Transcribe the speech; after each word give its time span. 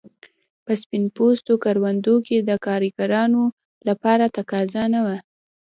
په 0.65 0.71
سپین 0.81 1.03
پوستو 1.15 1.53
کروندو 1.63 2.15
کې 2.25 2.37
د 2.39 2.51
کارګرانو 2.65 3.43
لپاره 3.87 4.25
تقاضا 4.37 4.83
نه 4.93 4.99
وه. 5.05 5.17